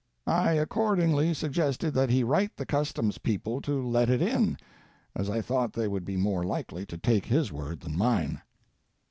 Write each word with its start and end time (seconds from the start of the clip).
I 0.25 0.53
accordingly 0.53 1.31
suggested 1.35 1.93
that 1.93 2.09
he 2.09 2.23
write 2.23 2.57
the 2.57 2.65
customs 2.65 3.19
people 3.19 3.61
to 3.61 3.85
let 3.87 4.09
it 4.09 4.19
in, 4.19 4.57
as 5.15 5.29
I 5.29 5.41
thought 5.41 5.73
they 5.73 5.87
would 5.87 6.05
be 6.05 6.17
more 6.17 6.41
likely 6.43 6.87
to 6.87 6.97
take 6.97 7.27
his 7.27 7.51
word 7.51 7.81
than 7.81 7.95
mine." 7.95 8.41